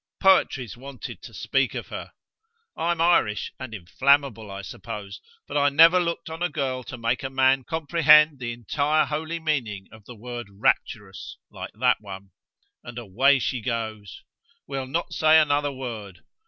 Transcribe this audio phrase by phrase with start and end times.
[0.19, 2.13] Poetry's wanted to speak of her.
[2.75, 7.21] I'm Irish and inflammable, I suppose, but I never looked on a girl to make
[7.21, 12.31] a man comprehend the entire holy meaning of the word rapturous, like that one.
[12.83, 14.23] And away she goes!
[14.65, 16.23] We'll not say another word.